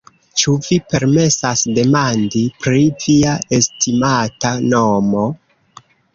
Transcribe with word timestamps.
Ĉu 0.43 0.51
vi 0.67 0.77
permesas 0.93 1.61
demandi 1.79 2.41
pri 2.65 2.81
via 3.05 3.35
estimata 3.59 4.55
nomo? 4.75 5.29